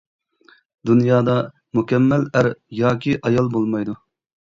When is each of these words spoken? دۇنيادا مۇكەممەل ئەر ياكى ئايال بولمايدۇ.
دۇنيادا 0.91 1.35
مۇكەممەل 1.81 2.27
ئەر 2.41 2.53
ياكى 2.83 3.19
ئايال 3.25 3.57
بولمايدۇ. 3.57 4.01